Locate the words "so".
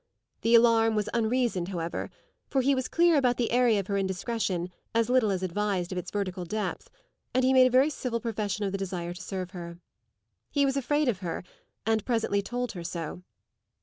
12.83-13.21